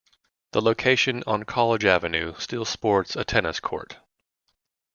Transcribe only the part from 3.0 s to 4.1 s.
a tennis court.